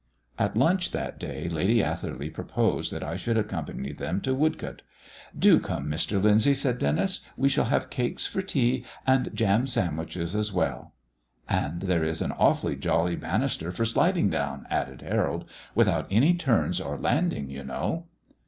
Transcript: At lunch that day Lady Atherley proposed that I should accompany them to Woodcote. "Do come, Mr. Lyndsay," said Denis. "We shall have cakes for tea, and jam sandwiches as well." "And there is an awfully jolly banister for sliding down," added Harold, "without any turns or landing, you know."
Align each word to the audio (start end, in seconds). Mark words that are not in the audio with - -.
At 0.39 0.57
lunch 0.57 0.89
that 0.93 1.19
day 1.19 1.47
Lady 1.47 1.83
Atherley 1.83 2.31
proposed 2.31 2.91
that 2.91 3.03
I 3.03 3.15
should 3.17 3.37
accompany 3.37 3.93
them 3.93 4.19
to 4.21 4.33
Woodcote. 4.33 4.81
"Do 5.37 5.59
come, 5.59 5.85
Mr. 5.91 6.19
Lyndsay," 6.19 6.55
said 6.55 6.79
Denis. 6.79 7.23
"We 7.37 7.49
shall 7.49 7.65
have 7.65 7.91
cakes 7.91 8.25
for 8.25 8.41
tea, 8.41 8.83
and 9.05 9.29
jam 9.35 9.67
sandwiches 9.67 10.35
as 10.35 10.51
well." 10.51 10.95
"And 11.47 11.83
there 11.83 12.03
is 12.03 12.23
an 12.23 12.31
awfully 12.31 12.77
jolly 12.77 13.15
banister 13.15 13.71
for 13.71 13.85
sliding 13.85 14.31
down," 14.31 14.65
added 14.71 15.03
Harold, 15.03 15.45
"without 15.75 16.07
any 16.09 16.33
turns 16.33 16.81
or 16.81 16.97
landing, 16.97 17.51
you 17.51 17.63
know." 17.63 18.07